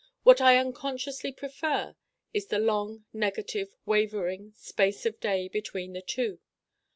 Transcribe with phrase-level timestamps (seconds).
[0.23, 1.95] What I unconsciously prefer
[2.33, 6.39] is the long negative Wavering space of day between the two.